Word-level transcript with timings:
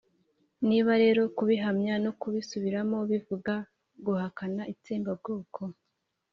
niba 0.67 0.91
rero 1.03 1.21
kubihamya 1.37 1.93
no 2.03 2.11
kubisubiramo 2.19 2.97
bivuga 3.11 3.53
guhakana 4.05 4.61
itsembabwoko, 4.73 5.61